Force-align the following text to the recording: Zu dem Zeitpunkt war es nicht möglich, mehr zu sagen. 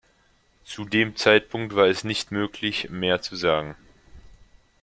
Zu 0.63 0.85
dem 0.85 1.15
Zeitpunkt 1.15 1.75
war 1.75 1.85
es 1.85 2.03
nicht 2.03 2.31
möglich, 2.31 2.89
mehr 2.89 3.21
zu 3.21 3.35
sagen. 3.35 3.75